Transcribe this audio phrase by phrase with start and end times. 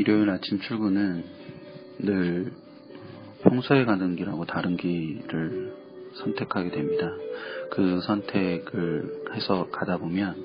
[0.00, 1.24] 일요일 아침 출근은
[1.98, 2.54] 늘
[3.42, 5.74] 평소에 가는 길하고 다른 길을
[6.14, 7.12] 선택하게 됩니다.
[7.70, 10.42] 그 선택을 해서 가다 보면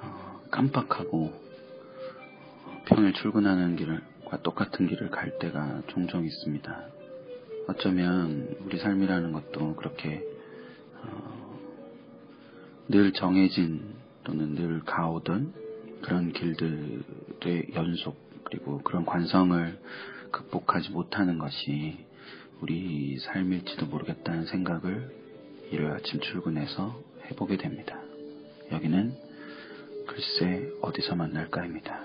[0.00, 1.34] 어, 깜빡하고
[2.86, 6.86] 평일 출근하는 길과 똑같은 길을 갈 때가 종종 있습니다.
[7.68, 10.24] 어쩌면 우리 삶이라는 것도 그렇게
[11.02, 11.58] 어,
[12.88, 13.82] 늘 정해진
[14.24, 15.61] 또는 늘 가오던
[16.02, 19.78] 그런 길들의 연속 그리고 그런 관성을
[20.30, 21.96] 극복하지 못하는 것이
[22.60, 25.10] 우리 삶일지도 모르겠다는 생각을
[25.70, 27.98] 일요일 아침 출근해서 해보게 됩니다.
[28.70, 29.14] 여기는
[30.06, 32.04] 글쎄 어디서 만날까입니다.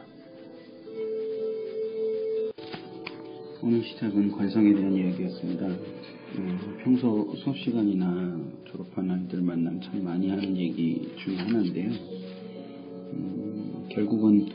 [3.61, 5.65] 오늘 시작은 관성에 대한 이야기였습니다.
[5.65, 12.16] 음, 평소 수업 시간이나 졸업한 아이들 만나면 참 많이 하는 얘기 중에 하나인데요.
[13.97, 14.47] 음, 결국은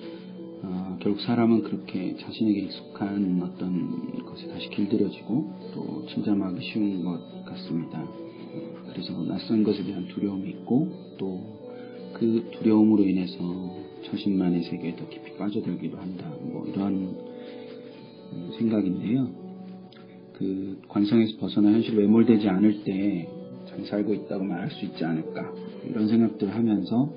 [0.63, 8.07] 어, 결국 사람은 그렇게 자신에게 익숙한 어떤 것에 다시 길들여지고 또 침잠하기 쉬운 것 같습니다.
[8.93, 11.63] 그래서 낯선 것에 대한 두려움이 있고 또
[12.23, 13.39] 그 두려움으로 인해서
[14.05, 16.33] 자신만의 세계에 더 깊이 빠져들기도 한다.
[16.41, 19.29] 뭐 음, 생각인데요.
[20.35, 23.29] 그 관성에서 벗어나 현실 외몰되지 않을 때
[23.73, 25.51] 잘 살고 있다고 말할 수 있지 않을까
[25.89, 27.11] 이런 생각들을 하면서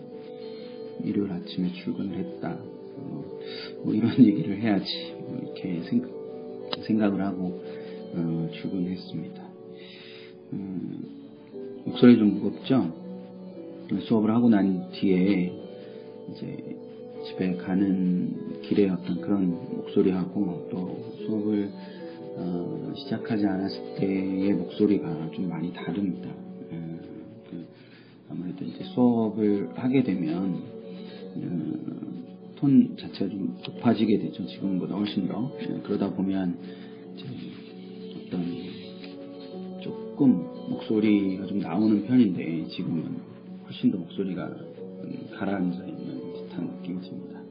[1.04, 2.58] 일요일 아침에 출근을 했다.
[2.98, 3.42] 뭐,
[3.84, 5.82] 뭐 이런 얘기를 해야지 뭐 이렇게
[6.88, 7.62] 생각, 을 하고
[8.14, 9.44] 어, 출근했습니다.
[10.54, 11.04] 음,
[11.86, 13.06] 목소리 좀 무겁죠?
[14.08, 15.52] 수업을 하고 난 뒤에
[16.32, 16.76] 이제
[17.26, 21.70] 집에 가는 길에 어떤 그런 목소리하고 또 수업을
[22.38, 26.30] 어, 시작하지 않았을 때의 목소리가 좀 많이 다릅니다.
[26.30, 26.78] 에,
[27.50, 27.66] 그
[28.30, 30.75] 아무래도 이제 수업을 하게 되면 어,
[32.56, 34.46] 톤 자체가 좀 높아지게 되죠.
[34.46, 35.52] 지금보다 훨씬 더.
[35.62, 36.58] 예, 그러다 보면
[38.18, 38.46] 어떤
[39.82, 43.18] 조금 목소리가 좀 나오는 편인데 지금은
[43.66, 47.42] 훨씬 더 목소리가 음, 가라앉아 있는 듯한 느낌이 듭니다.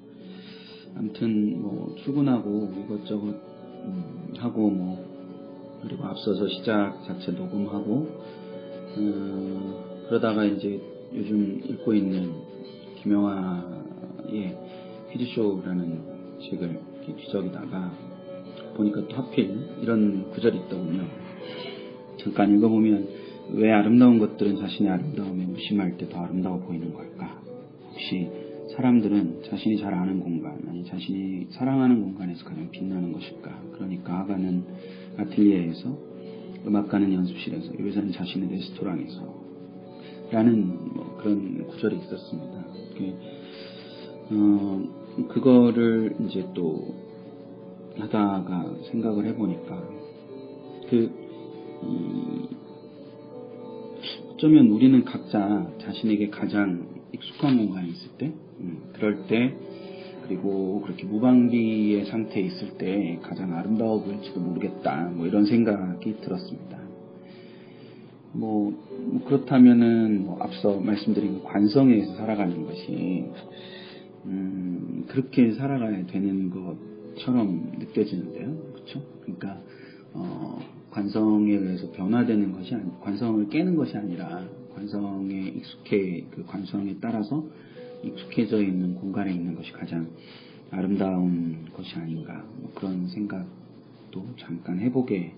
[0.97, 3.27] 아무튼 뭐 출근하고 이것저것
[3.85, 5.15] 음, 하고 뭐
[5.83, 8.25] 그리고 앞서서 시작 자체 녹음하고
[8.97, 10.81] 어, 그러다가 이제
[11.15, 12.54] 요즘 읽고 있는
[13.05, 14.57] 김영하의
[15.13, 16.03] 퀴즈쇼라는
[16.41, 17.93] 책을 뒤적이다가
[18.77, 21.05] 보니까 또 하필 이런 구절이 있더군요.
[22.19, 23.09] 잠깐 읽어보면
[23.53, 27.43] 왜 아름다운 것들은 자신의 아름다움에 무심할 때 더 아름다워 보이는 걸까?
[27.91, 28.31] 혹시
[28.75, 33.63] 사람들은 자신이 잘 아는 공간, 아니 자신이 사랑하는 공간에서 가장 빛나는 것일까?
[33.75, 34.65] 그러니까 아가는
[35.19, 35.97] 아틀리에에서,
[36.67, 39.44] 음악가는 연습실에서, 요새는 자신의 레스토랑에서,
[40.35, 42.65] 라는 뭐 그런 구절이 있었습니다.
[44.33, 44.83] 어,
[45.29, 46.93] 그거를 이제 또
[47.97, 49.81] 하다가 생각을 해보니까
[50.91, 51.09] 그
[51.85, 52.49] 이,
[54.33, 59.55] 어쩌면 우리는 각자 자신에게 가장 익숙한 공간에 있을 때, 음, 그럴 때,
[60.27, 65.13] 그리고 그렇게 무방비의 상태에 있을 때 가장 아름다워 보일지도 모르겠다.
[65.15, 66.84] 뭐 이런 생각이 들었습니다.
[68.35, 73.25] 뭐, 뭐 그렇다면은 뭐 앞서 말씀드린 관성에 서 살아가는 것이
[74.27, 78.57] 음, 그렇게 살아가야 되는 것처럼 느껴지는데요.
[78.73, 79.03] 그렇죠?
[79.23, 79.61] 그러니까
[80.13, 80.59] 어,
[80.91, 84.45] 관성에 의해서 변화되는 것이 아니, 관성을 깨는 것이 아니라
[84.75, 87.45] 관성에 익숙해 그 관성에 따라서
[88.03, 90.09] 익숙해져 있는 공간에 있는 것이 가장
[90.71, 95.33] 아름다운 것이 아닌가 뭐 그런 생각도 잠깐 해보게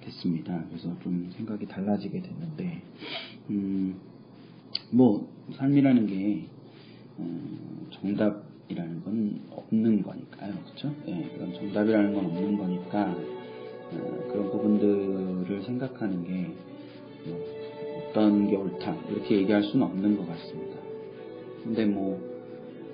[0.00, 0.64] 됐습니다.
[0.68, 2.82] 그래서 좀 생각이 달라지게 됐는데
[3.50, 3.96] 음,
[4.90, 6.46] 뭐 삶이라는 게
[7.18, 10.94] 어, 정답이라는 건 없는 거니까요, 그렇죠?
[11.08, 13.16] 예, 그런 정답이라는 건 없는 거니까
[13.92, 16.50] 어, 부분들을 생각하는 게
[17.26, 17.58] 뭐,
[18.10, 20.78] 어떤 게 옳다 이렇게 얘기할 수는 없는 것 같습니다.
[21.64, 22.18] 근데 뭐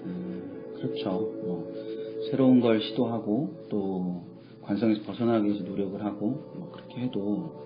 [0.05, 1.11] 음, 그렇죠.
[1.45, 1.73] 뭐
[2.31, 4.34] 새로운 걸 시도하고 또
[4.65, 7.65] 관성에서 벗어나기 위해서 노력을 하고 뭐 그렇게 해도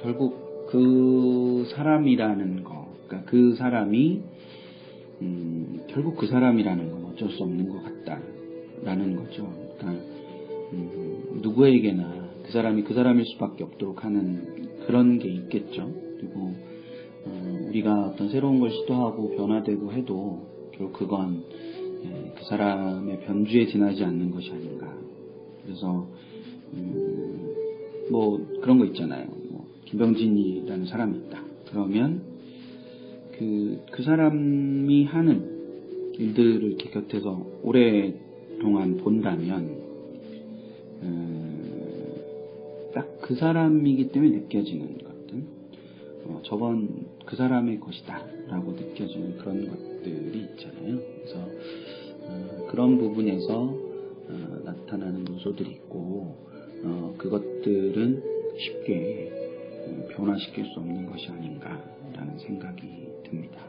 [0.00, 4.22] 결국 그 사람이라는 거, 그러니까 그 사람이
[5.22, 9.52] 음, 결국 그 사람이라는 건 어쩔 수 없는 것 같다라는 거죠.
[9.78, 10.04] 그러니까
[10.72, 15.92] 음, 누구에게나 그 사람이 그 사람일 수밖에 없도록 하는 그런 게 있겠죠.
[16.18, 16.54] 그리고
[17.24, 21.44] 어, 우리가 어떤 새로운 걸 시도하고 변화되고 해도 결국 그건
[22.04, 24.94] 예, 그 사람의 변주에 지나지 않는 것이 아닌가.
[25.64, 26.06] 그래서
[26.74, 27.54] 음,
[28.10, 29.26] 뭐 그런 거 있잖아요.
[29.50, 31.42] 뭐 김병진이라는 사람이 있다.
[31.70, 32.22] 그러면
[33.38, 39.78] 그, 그 사람이 하는 일들을 이렇게 곁에서 오랫동안 본다면
[41.02, 41.58] 음,
[42.92, 45.42] 딱그 사람이기 때문에 느껴지는 것들
[46.24, 50.98] 어, 저건 그 사람의 것이다 라고 느껴지는 그런 것들이 있잖아요.
[50.98, 51.48] 그래서
[52.22, 56.47] 어, 그런 부분에서 어, 나타나는 요소들이 있고
[56.84, 58.22] 어, 그것들은
[58.58, 59.32] 쉽게
[59.86, 63.60] 어, 변화시킬 수 없는 것이 아닌가라는 생각이 듭니다.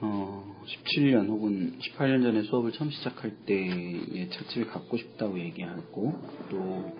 [0.00, 6.14] 어, 17년 혹은 18년 전에 수업을 처음 시작할 때의 찻집을 갖고 싶다고 얘기하고
[6.50, 6.92] 또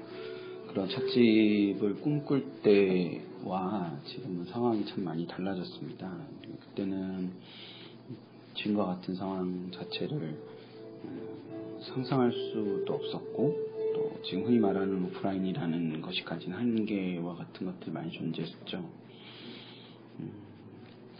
[0.68, 6.16] 그런 찻집을 꿈꿀 때와 지금은 상황이 참 많이 달라졌습니다.
[6.60, 7.30] 그때는
[8.54, 10.36] 지금과 같은 상황 자체를
[11.04, 11.29] 어,
[11.80, 18.88] 상상할 수도 없었고 또 지금 흔히 말하는 오프라인이라는 것이 가진 한계와 같은 것들이 많이 존재했었죠.
[20.20, 20.32] 음,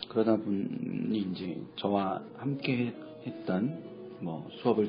[0.08, 2.94] 그러다 보니 이제 저와 함께
[3.26, 3.82] 했던
[4.20, 4.88] 뭐 수업을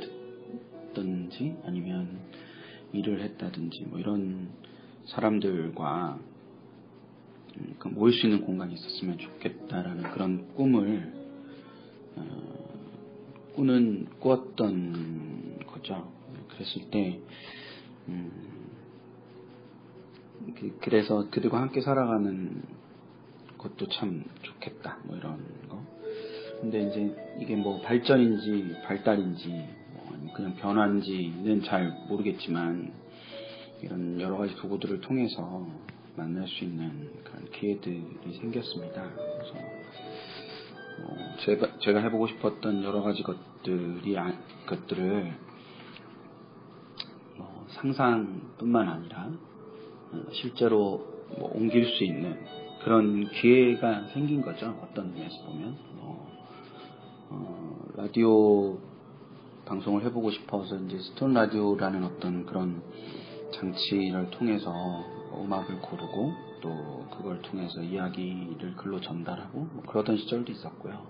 [0.93, 2.19] 듣든지 아니면
[2.93, 4.49] 일을 했다든지 뭐 이런
[5.05, 6.19] 사람들과
[7.57, 11.13] 음, 그 모일 수 있는 공간이 있었으면 좋겠다라는 그런 꿈을
[12.17, 12.61] 어,
[13.55, 15.40] 꾸는 꾸었던
[15.81, 16.11] 거죠.
[16.49, 17.19] 그랬을 때
[18.07, 18.31] 음,
[20.57, 22.61] 그, 그래서 그들과 함께 살아가는
[23.57, 24.99] 것도 참 좋겠다.
[25.03, 25.37] 뭐 이런
[25.67, 25.81] 거.
[26.61, 29.49] 근데 이제 이게 뭐 발전인지 발달인지
[29.93, 32.93] 뭐 그냥 변화인지는 잘 모르겠지만
[33.81, 35.67] 이런 여러 가지 도구들을 통해서
[36.15, 39.09] 만날 수 있는 그런 기회들이 생겼습니다.
[39.15, 39.53] 그래서
[40.99, 44.33] 뭐 제가 제가 해보고 싶었던 여러 가지 것들이 아,
[44.67, 45.50] 것들을 뭐
[47.71, 49.29] 상상뿐만 아니라
[50.11, 51.05] 어, 실제로
[51.37, 52.37] 뭐 옮길 수 있는
[52.83, 54.75] 그런 기회가 생긴 거죠.
[54.81, 56.31] 어떤 의미에서 보면 뭐,
[57.29, 58.77] 어, 라디오
[59.65, 62.81] 방송을 해보고 싶어서 이제 스톤 라디오라는 어떤 그런
[63.53, 64.71] 장치를 통해서
[65.33, 71.01] 음악을 고르고 또 그걸 통해서 이야기를 글로 전달하고 뭐 그러던 시절도 있었고요.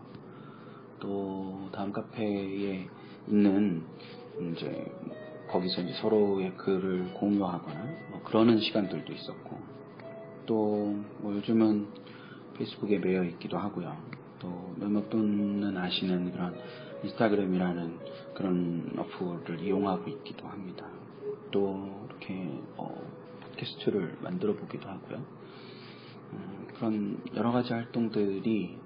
[1.00, 2.88] 또 다음 카페에
[3.28, 3.84] 있는
[4.54, 4.86] 이제
[5.52, 9.60] 거기서 이제 서로의 글을 공유하거나 뭐 그러는 시간들도 있었고
[10.46, 11.88] 또 뭐 요즘은
[12.58, 13.96] 페이스북에 매여 있기도 하고요.
[14.40, 16.56] 또 몇몇 분은 아시는 그런
[17.04, 18.00] 인스타그램이라는
[18.34, 20.88] 그런 어플을 이용하고 있기도 합니다.
[21.52, 23.02] 또 이렇게 어,
[23.42, 25.24] 팟캐스트를 만들어 보기도 하고요.
[26.34, 28.78] 음, 그런 여러 가지 활동들이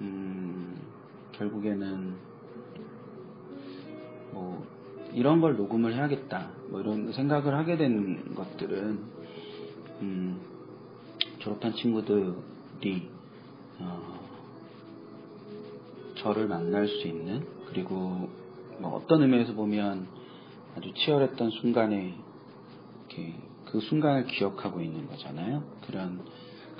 [0.00, 0.80] 음,
[1.32, 2.16] 결국에는
[4.32, 4.66] 뭐
[5.14, 8.98] 이런 걸 녹음을 해야겠다 뭐 이런 생각을 하게 된 것들은
[10.02, 10.40] 음,
[11.38, 13.08] 졸업한 친구들이
[13.78, 14.20] 어,
[16.16, 18.28] 저를 만날 수 있는 그리고
[18.78, 20.06] 뭐 어떤 의미에서 보면
[20.76, 22.14] 아주 치열했던 순간에
[23.08, 23.34] 이렇게
[23.66, 25.62] 그 순간을 기억하고 있는 거잖아요.
[25.86, 26.20] 그런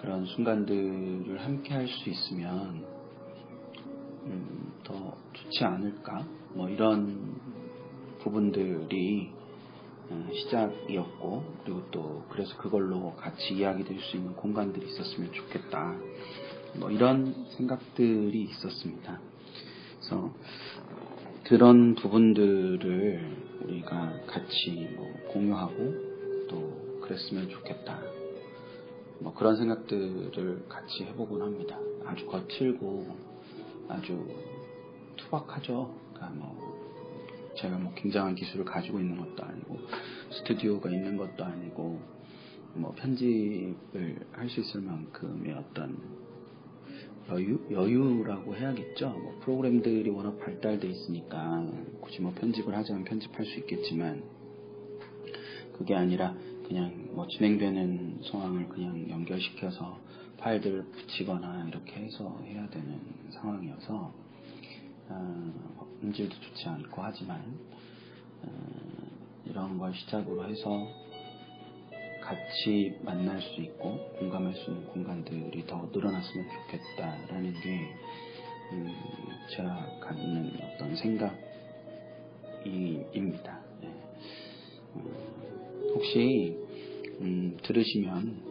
[0.00, 2.84] 그런 순간들을 함께 할 수 있으면
[4.26, 6.26] 음, 더 좋지 않을까?
[6.54, 7.36] 뭐 이런
[8.24, 9.30] 부분들이
[10.08, 15.94] 어, 시작이었고 그리고 또 그래서 그걸로 같이 이야기 될 수 있는 공간들이 있었으면 좋겠다.
[16.78, 19.20] 뭐 이런 생각들이 있었습니다.
[19.98, 20.34] 그래서
[21.44, 25.94] 그런 부분들을 우리가 같이 뭐 공유하고
[26.48, 28.00] 또 그랬으면 좋겠다.
[29.20, 31.78] 뭐 그런 생각들을 같이 해보곤 합니다.
[32.06, 33.06] 아주 거칠고
[33.88, 34.26] 아주
[35.16, 35.94] 투박하죠.
[36.14, 36.63] 그러니까 뭐
[37.56, 39.78] 제가 뭐 굉장한 기술을 가지고 있는 것도 아니고
[40.30, 42.00] 스튜디오가 있는 것도 아니고
[42.74, 45.96] 뭐 편집을 할 수 있을 만큼의 어떤
[47.30, 49.08] 여유 여유라고 해야겠죠.
[49.08, 51.66] 뭐 프로그램들이 워낙 발달돼 있으니까
[52.00, 54.22] 굳이 뭐 편집을 하자면 편집할 수 있겠지만
[55.78, 56.34] 그게 아니라
[56.66, 59.98] 그냥 뭐 진행되는 상황을 그냥 연결시켜서
[60.38, 64.12] 파일들을 붙이거나 이렇게 해서 해야 되는 상황이어서
[65.08, 67.40] 어, 음질도 좋지 않고 하지만
[68.42, 68.48] 어,
[69.46, 70.86] 이런 걸 시작으로 해서
[72.22, 77.94] 같이 만날 수 있고 공감할 수 있는 공간들이 더 늘어났으면 좋겠다라는 게
[78.72, 78.94] 음,
[79.50, 81.44] 제가 갖는 어떤 생각입니다.
[83.82, 83.88] 네.
[84.96, 86.56] 음, 혹시
[87.20, 88.42] 음, 들으시면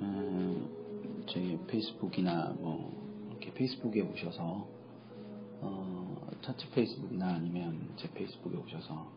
[0.00, 2.90] 음, 제 페이스북이나 뭐
[3.30, 4.79] 이렇게 페이스북에 오셔서 어,
[6.42, 9.10] 차트 페이스북이나 아니면 제 페이스북에 오셔서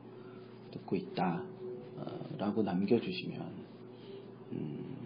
[0.71, 1.43] 듣고 있다
[1.97, 3.51] 어, 라고 남겨주시면
[4.53, 4.97] 음,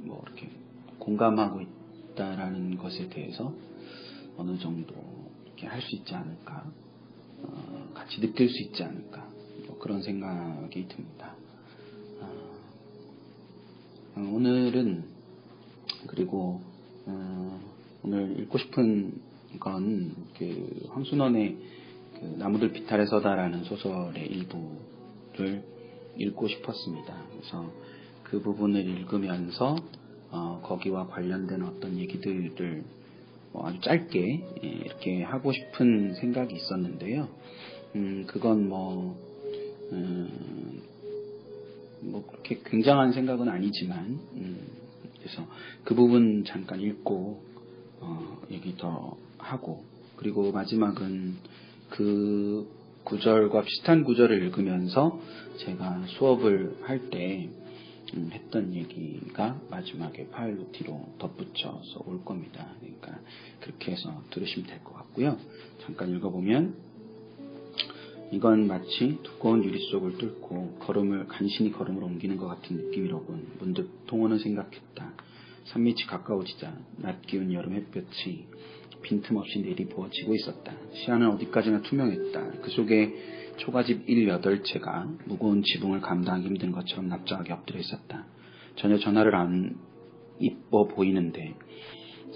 [0.00, 0.50] 뭐 이렇게
[0.98, 3.54] 공감하고 있다라는 것에 대해서
[4.36, 4.94] 어느 정도
[5.44, 6.70] 이렇게 할 수 있지 않을까
[7.42, 9.28] 어, 같이 느낄 수 있지 않을까
[9.66, 11.34] 뭐 그런 생각이 듭니다.
[14.16, 15.04] 어, 오늘은
[16.06, 16.60] 그리고
[17.06, 17.60] 어,
[18.02, 19.20] 오늘 읽고 싶은
[19.60, 21.56] 건 그 황순원의
[22.14, 25.64] 그 나무들 비탈에서다라는 소설의 일부를
[26.16, 27.22] 읽고 싶었습니다.
[27.32, 27.70] 그래서
[28.24, 29.76] 그 부분을 읽으면서
[30.30, 32.84] 어, 거기와 관련된 어떤 얘기들을
[33.52, 37.28] 뭐 아주 짧게 예, 이렇게 하고 싶은 생각이 있었는데요.
[37.94, 39.16] 음, 그건 뭐,
[39.92, 40.82] 음,
[42.00, 44.66] 뭐 그렇게 굉장한 생각은 아니지만, 음,
[45.18, 45.46] 그래서
[45.84, 47.40] 그 부분 잠깐 읽고
[48.00, 49.84] 어, 얘기 더 하고
[50.24, 51.34] 그리고 마지막은
[51.90, 52.66] 그
[53.04, 55.20] 구절과 비슷한 구절을 읽으면서
[55.58, 57.50] 제가 수업을 할때
[58.14, 62.66] 음, 했던 얘기가 마지막에 파일로 뒤로 덧붙여서 올 겁니다.
[62.80, 63.20] 그러니까
[63.60, 65.36] 그렇게 해서 들으시면 될 것 같고요.
[65.82, 66.74] 잠깐 읽어보면
[68.32, 73.56] 이건 마치 두꺼운 유리 속을 뚫고 걸음을 간신히 걸음을 옮기는 것 같은 느낌이로군.
[73.58, 75.12] 문득 동호는 생각했다.
[75.66, 78.46] 산밑이 가까워지자 낮 기운 여름 햇볕이
[79.04, 80.72] 빈틈없이 내리부어지고 있었다.
[80.92, 82.60] 시야는 어디까지나 투명했다.
[82.62, 83.14] 그 속에
[83.58, 88.26] 초가집 18채가 무거운 지붕을 감당하기 힘든 것처럼 납작하게 엎드려 있었다.
[88.76, 89.76] 전혀 전화를 안
[90.40, 91.54] 이뻐 보이는데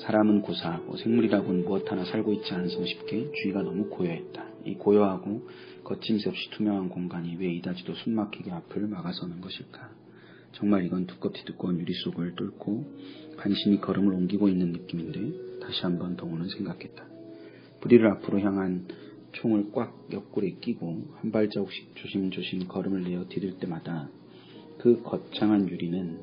[0.02, 4.46] 사람은 고사하고 생물이라고는 무엇 하나 살고 있지 않은 성쉽게 주위가 너무 고요했다.
[4.66, 5.48] 이 고요하고
[5.82, 9.90] 거침새 없이 투명한 공간이 왜 이다지도 숨막히게 앞을 막아서는 것일까?
[10.52, 12.84] 정말 이건 두껍디 두꺼운 유리 속을 뚫고
[13.36, 17.04] 간신히 걸음을 옮기고 있는 느낌인데 다시 한번 동호는 생각했다.
[17.82, 18.88] 부리를 앞으로 향한
[19.32, 24.08] 총을 꽉 옆구리에 끼고 한 발자국씩 조심조심 걸음을 내어 디딜 때마다
[24.78, 26.18] 그 거창한 유리는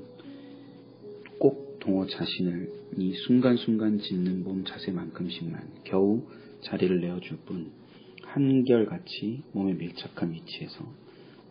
[1.38, 6.24] 꼭 동호 자신을 이 순간순간 짓는 몸 자세만큼씩만 겨우
[6.62, 7.72] 자리를 내어줄 뿐
[8.24, 10.92] 한결같이 몸에 밀착한 위치에서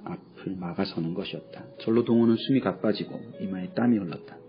[0.03, 1.65] 앞을 막아서는 것이었다.
[1.81, 4.44] 절로 동호는 숨이 가빠지고 이마에 땀이 흘렀다.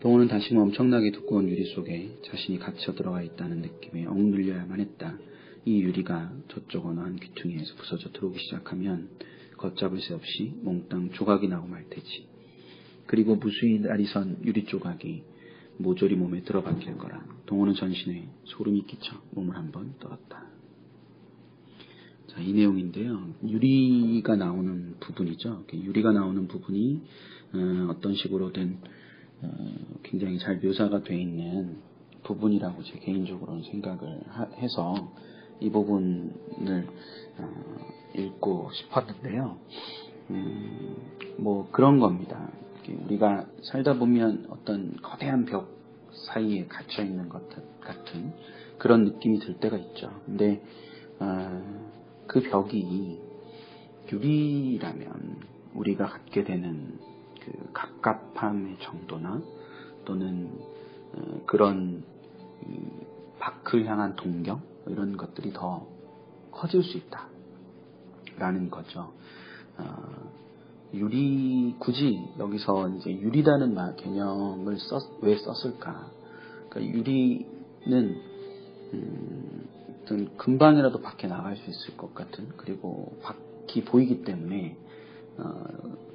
[0.00, 5.18] 동호는 다시금 엄청나게 두꺼운 유리 속에 자신이 갇혀 들어가 있다는 느낌에 억눌려야만 했다.
[5.64, 9.08] 이 유리가 저쪽 어느 한 귀퉁이에서 부서져 들어오기 시작하면
[9.56, 12.28] 걷잡을 새 없이 몽땅 조각이 나고 말 테지.
[13.06, 15.24] 그리고 무수히 날이 선 유리 조각이
[15.78, 17.26] 모조리 몸에 들어박힐 거라.
[17.46, 20.46] 동호는 전신에 소름이 끼쳐 몸을 한번 떨었다.
[22.28, 23.34] 자, 이 내용인데요.
[23.44, 25.66] 유리가 나오는 부분이죠.
[25.72, 27.02] 유리가 나오는 부분이
[27.54, 28.97] 어, 떤 식으로든 어,
[30.02, 31.78] 굉장히 잘 묘사가 되어 있는
[32.24, 35.12] 부분이라고 제 개인적으로는 생각을 하, 해서
[35.60, 36.86] 이 부분을
[37.38, 37.48] 어,
[38.14, 39.58] 읽고 싶었는데요.
[40.30, 40.96] 음,
[41.36, 42.50] 뭐 그런 겁니다.
[43.04, 45.68] 우리가 살다 보면 어떤 거대한 벽
[46.26, 47.48] 사이에 갇혀 있는 것
[47.80, 48.32] 같은
[48.78, 50.10] 그런 느낌이 들 때가 있죠.
[50.26, 50.62] 근데
[51.20, 51.62] 어,
[52.26, 53.18] 그 벽이
[54.10, 55.40] 유리라면
[55.74, 56.98] 우리가 갖게 되는
[57.48, 59.40] 그 갑갑함의 정도나
[60.04, 60.50] 또는
[61.14, 62.04] 어, 그런
[63.38, 65.86] 밖을 향한 동경 이런 것들이 더
[66.50, 66.98] 커질 수
[68.36, 69.12] 있다라는 거죠.
[69.78, 69.84] 어,
[70.94, 76.10] 유리 굳이 여기서 이제 유리라는 말 개념을 썼, 왜 썼을까?
[76.70, 78.22] 그러니까 유리는
[78.94, 79.68] 음,
[80.38, 84.97] 금방이라도 밖에 나갈 수 있을 것 같은 그리고 밖이 보이기 때문에 어,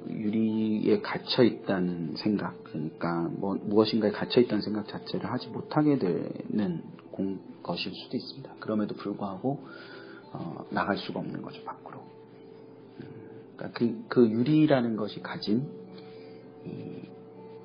[0.08, 7.38] 유리에 갇혀 있다는 생각 그러니까 뭐, 무엇인가에 갇혀 있다는 생각 자체를 하지 못하게 되는 공,
[7.62, 8.54] 것일 수도 있습니다.
[8.60, 9.64] 그럼에도 불구하고
[10.32, 12.00] 어, 나갈 수가 없는 거죠 밖으로.
[13.56, 15.68] 그러니까 그, 그 유리라는 것이 가진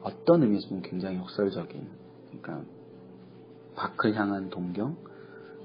[0.02, 1.88] 어떤 의미에서 보면 굉장히 역설적인,
[2.28, 2.70] 그러니까
[3.76, 4.98] 밖을 향한 동경,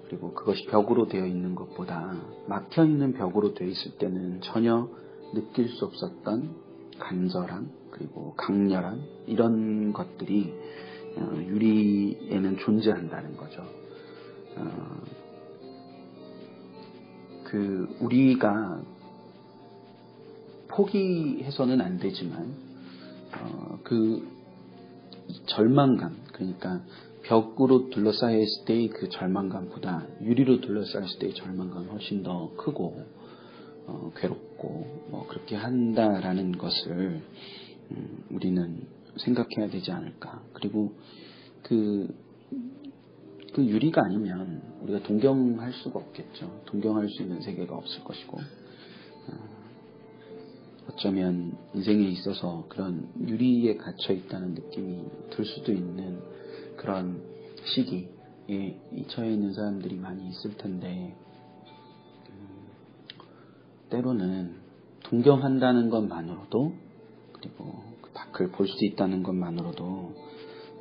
[0.06, 4.88] 그리고 그것이 벽으로 되어 있는 것보다 막혀 있는 벽으로 되어 있을 때는 전혀
[5.34, 6.54] 느낄 수 없었던
[6.98, 10.52] 간절함 그리고 강렬함 이런 것들이
[11.16, 13.62] 어, 유리에는 존재한다는 거죠.
[14.56, 15.02] 어,
[17.44, 18.82] 그 우리가
[20.68, 22.52] 포기해서는 안 되지만
[23.38, 24.26] 어, 그
[25.46, 26.80] 절망감 그러니까
[27.22, 33.02] 벽으로 둘러싸여 있을 때의 그 절망감보다 유리로 둘러싸여 있을 때의 절망감이 훨씬 더 크고
[33.86, 37.22] 어, 괴롭고 뭐 그렇게 한다라는 것을
[37.90, 38.86] 음, 우리는
[39.18, 40.42] 생각해야 되지 않을까.
[40.52, 40.94] 그리고
[41.62, 42.14] 그,
[43.52, 46.62] 그 유리가 아니면 우리가 동경할 수가 없겠죠.
[46.66, 48.38] 동경할 수 있는 세계가 없을 것이고.
[48.38, 49.54] 어,
[50.88, 56.20] 어쩌면 인생에 있어서 그런 유리에 갇혀 있다는 느낌이 들 수도 있는
[56.76, 57.22] 그런
[57.64, 61.23] 시기에 처해 있는 사람들이 많이 있을 텐데, 음,
[63.94, 64.56] 때로는
[65.04, 66.72] 동경한다는 것만으로도,
[67.32, 69.84] 그리고 그 밖을 볼 수 있다는 것만으로도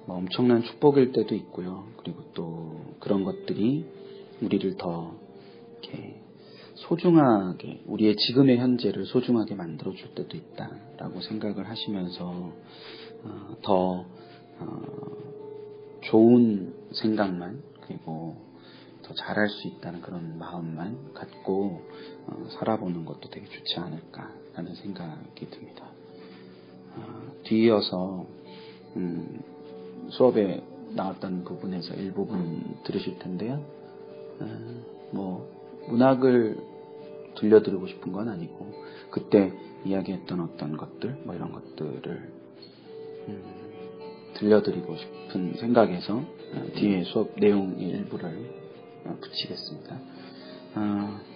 [0.08, 1.86] 뭐 엄청난 축복일 때도 있고요.
[1.98, 3.86] 그리고 또 그런 것들이
[4.42, 5.16] 우리를 더
[5.82, 6.22] 이렇게
[6.76, 12.52] 소중하게 우리의 지금의 현재를 소중하게 만들어 줄 때도 있다라고 생각을 하시면서
[13.24, 14.06] 어, 더
[14.60, 14.82] 어,
[16.02, 18.38] 좋은 생각만 그리고
[19.04, 21.93] 더 잘할 수 있다는 그런 마음만 갖고 어,
[22.60, 25.86] 살아보는 것도 되게 좋지 않을까라는 생각이 듭니다.
[26.96, 28.26] 어, 뒤이어서
[28.96, 29.42] 음,
[30.10, 33.64] 수업에 나왔던 부분에서 일부분 들으실 텐데요.
[34.40, 34.46] 어,
[35.12, 36.58] 뭐 문학을
[37.36, 38.74] 들려드리고 싶은 건 아니고
[39.10, 39.52] 그때
[39.86, 42.32] 이야기했던 어떤 것들 뭐 이런 것들을
[43.28, 43.44] 음,
[44.36, 48.64] 들려드리고 싶은 생각에서 어, 뒤에 수업 내용 일부를
[49.06, 50.00] 어, 붙이겠습니다.
[50.76, 51.33] 어,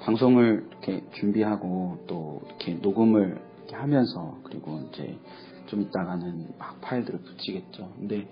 [0.00, 5.18] 방송을 이렇게 준비하고 또 이렇게 녹음을 이렇게 하면서 그리고 이제
[5.66, 7.92] 좀 있다가는 막 파일들을 붙이겠죠.
[7.96, 8.26] 근데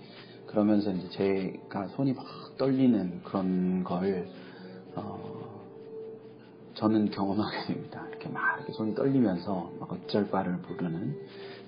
[0.47, 2.25] 그러면서 이제 제가 손이 막
[2.57, 4.27] 떨리는 그런 걸
[4.95, 5.61] 어,
[6.73, 8.05] 저는 경험하게 됩니다.
[8.09, 11.17] 이렇게 막 이렇게 손이 떨리면서 막 어쩔 바를 모르는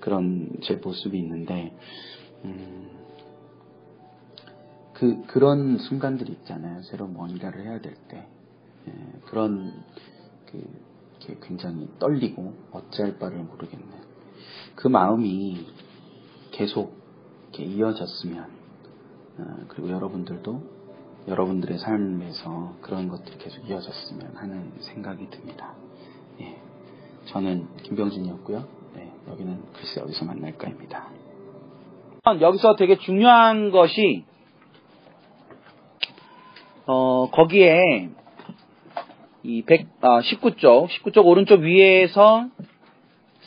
[0.00, 1.72] 그런 제 모습이 있는데
[2.44, 2.90] 음,
[4.94, 6.82] 그 그런 순간들이 있잖아요.
[6.82, 8.26] 새로 뭔가를 해야 될 때.
[8.88, 8.92] 예,
[9.26, 9.72] 그런
[10.46, 10.62] 그
[11.40, 13.86] 굉장히 떨리고 어찌할 바를 모르겠는
[14.74, 15.66] 그 마음이
[16.50, 17.00] 계속
[17.56, 18.50] 이어졌으면
[19.38, 20.62] 어, 그리고 여러분들도
[21.28, 25.74] 여러분들의 삶에서 그런 것들이 계속 이어졌으면 하는 생각이 듭니다.
[26.40, 26.56] 예,
[27.26, 28.64] 저는 김병진이었고요.
[28.94, 31.08] 네, 여기는 글쎄 어디서 만날까입니다.
[32.40, 34.24] 여기서 되게 중요한 것이
[36.86, 38.10] 어, 거기에
[39.44, 42.46] 이 100, 아, 19쪽, 19쪽 오른쪽 위에서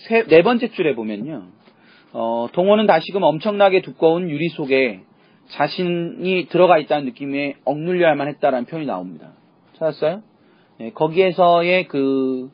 [0.07, 1.47] 세, 네 번째 줄에 보면요.
[2.13, 5.01] 어, 동호는 다시금 엄청나게 두꺼운 유리 속에
[5.49, 9.33] 자신이 들어가 있다는 느낌에 억눌려야만 했다라는 표현이 나옵니다.
[9.77, 10.21] 찾았어요?
[10.77, 12.51] 네, 거기에서의 그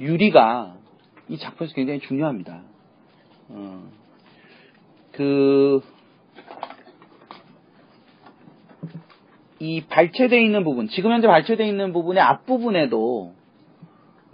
[0.00, 0.76] 유리가
[1.28, 2.62] 이 작품에서 굉장히 중요합니다.
[3.48, 3.82] 어,
[5.12, 5.80] 그,
[9.60, 13.34] 이 발췌되어 있는 부분, 지금 현재 발췌되어 있는 부분의 앞부분에도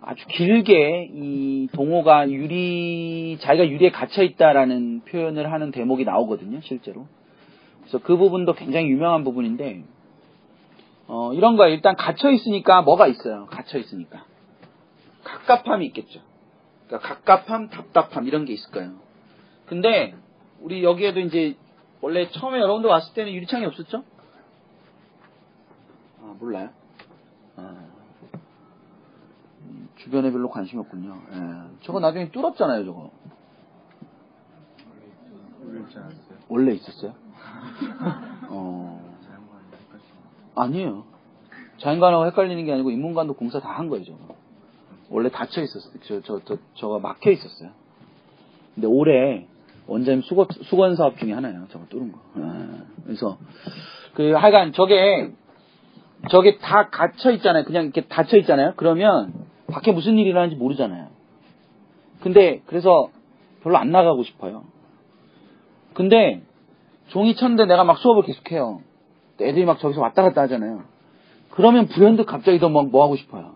[0.02, 7.06] 아주 길게 이 동호가 유리, 자기가 유리에 갇혀 있다라는 표현을 하는 대목이 나오거든요, 실제로.
[7.80, 9.84] 그래서 그 부분도 굉장히 유명한 부분인데,
[11.06, 13.46] 어, 이런 거 일단 갇혀 있으니까 뭐가 있어요?
[13.50, 14.24] 갇혀 있으니까.
[15.24, 16.20] 갑갑함이 있겠죠.
[16.86, 18.92] 그러니까 갑갑함, 답답함 이런 게 있을 거예요.
[19.66, 20.14] 근데
[20.60, 21.56] 우리 여기에도 이제
[22.00, 24.04] 원래 처음에 여러분들 왔을 때는 유리창이 없었죠?
[26.30, 26.68] 아, 몰라요?
[27.56, 27.74] 아,
[29.96, 31.20] 주변에 별로 관심이 없군요.
[31.32, 31.38] 예.
[31.82, 33.10] 저거 나중에 뚫었잖아요, 저거.
[36.48, 37.14] 원래 있었어요?
[38.48, 39.10] 어.
[40.56, 41.04] 아니에요.
[41.78, 44.36] 자연관하고 헷갈리는 게 아니고 인문관도 공사 다 한 거예요, 저거.
[45.10, 45.92] 원래 닫혀 있었어요.
[46.04, 47.70] 저, 저, 저, 저거 막혀 있었어요.
[48.74, 49.46] 근데 올해
[49.86, 51.66] 원자님 수거, 수건 사업 중에 하나예요.
[51.70, 52.20] 저거 뚫은 거.
[52.36, 52.42] 예.
[53.04, 53.38] 그래서,
[54.14, 55.32] 그, 하여간 저게,
[56.28, 57.64] 저게 다 갇혀 있잖아요.
[57.64, 58.74] 그냥 이렇게 닫혀 있잖아요.
[58.76, 59.32] 그러면
[59.68, 61.08] 밖에 무슨 일이 일어나는지 모르잖아요.
[62.20, 63.08] 근데, 그래서
[63.62, 64.64] 별로 안 나가고 싶어요.
[65.94, 66.42] 근데,
[67.08, 68.80] 종이 쳤는데 내가 막 수업을 계속해요.
[69.40, 70.82] 애들이 막 저기서 왔다 갔다 하잖아요.
[71.50, 73.54] 그러면 불현듯 갑자기 더막뭐 하고 싶어요.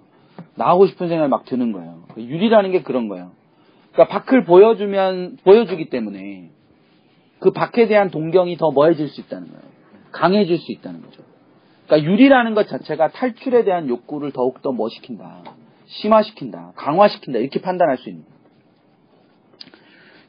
[0.57, 2.05] 나가고 싶은 생각이 막 드는 거예요.
[2.17, 3.33] 유리라는 게 그런 거예요.
[3.93, 6.51] 그러니까 밖을 보여주면 보여주기 때문에
[7.39, 9.63] 그 밖에 대한 동경이 더 뭐해질 수 있다는 거예요.
[10.13, 11.23] 강해질 수 있다는 거죠.
[11.87, 15.43] 그러니까 유리라는 것 자체가 탈출에 대한 욕구를 더욱더 뭐 시킨다.
[15.87, 16.73] 심화시킨다.
[16.77, 17.39] 강화시킨다.
[17.39, 18.25] 이렇게 판단할 수 있는.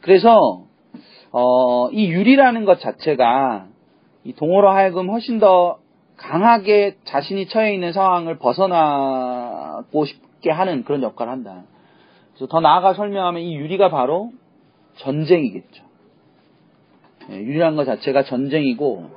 [0.02, 0.65] 그래서
[1.32, 3.68] 어, 이 유리라는 것 자체가
[4.24, 5.80] 이 동호로 하여금 훨씬 더
[6.18, 11.63] 강하게 자신이 처해 있는 상황을 벗어나고 싶게 하는 그런 역할을 한다.
[12.34, 14.32] 그래서 더 나아가 설명하면 이 유리가 바로
[14.98, 15.84] 전쟁이겠죠.
[17.32, 19.10] 예, 유리라는 것 자체가 전쟁이고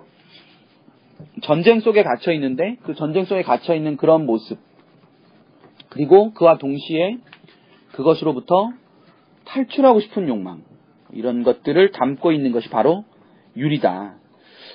[1.42, 4.58] 전쟁 속에 갇혀 있는데 그 전쟁 속에 갇혀 있는 그런 모습.
[5.88, 7.18] 그리고 그와 동시에
[7.92, 8.70] 그것으로부터
[9.44, 10.62] 탈출하고 싶은 욕망.
[11.12, 13.04] 이런 것들을 담고 있는 것이 바로
[13.56, 14.14] 유리다.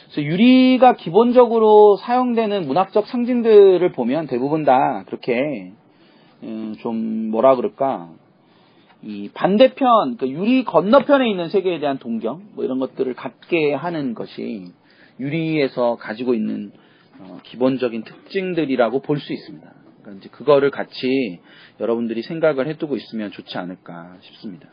[0.06, 5.72] 그래서 유리가 기본적으로 사용되는 문학적 상징들을 보면 대부분 다 그렇게
[6.44, 8.10] 음, 좀 뭐라 그럴까?
[9.02, 14.72] 이 반대편 그 유리 건너편에 있는 세계에 대한 동경 뭐 이런 것들을 갖게 하는 것이
[15.20, 16.72] 유리에서 가지고 있는
[17.20, 19.74] 어, 기본적인 특징들이라고 볼 수 있습니다.
[20.02, 21.40] 그러니까 이제 그거를 같이
[21.80, 24.68] 여러분들이 생각을 해두고 있으면 좋지 않을까 싶습니다.